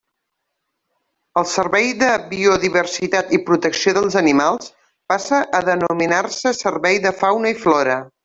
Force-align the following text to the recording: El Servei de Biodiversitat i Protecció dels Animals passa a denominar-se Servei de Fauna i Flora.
El 1.41 1.43
Servei 1.51 1.91
de 1.99 2.07
Biodiversitat 2.31 3.35
i 3.39 3.41
Protecció 3.51 3.93
dels 3.99 4.17
Animals 4.23 4.73
passa 5.13 5.43
a 5.59 5.61
denominar-se 5.69 6.57
Servei 6.63 6.99
de 7.07 7.13
Fauna 7.23 7.53
i 7.55 7.61
Flora. 7.67 8.01